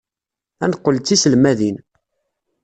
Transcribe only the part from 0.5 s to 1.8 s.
Ad neqqel d tiselmadin.